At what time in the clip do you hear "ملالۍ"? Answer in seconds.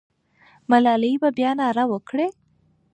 0.69-1.13